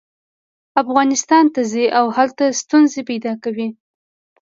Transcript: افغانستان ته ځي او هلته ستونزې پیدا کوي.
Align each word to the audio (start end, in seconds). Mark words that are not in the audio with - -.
افغانستان 0.81 1.45
ته 1.53 1.61
ځي 1.71 1.85
او 1.99 2.05
هلته 2.17 2.43
ستونزې 2.61 3.01
پیدا 3.09 3.33
کوي. 3.43 3.67